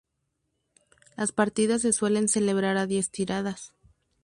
[1.15, 3.75] Las partidas se suelen celebrar a diez tiradas.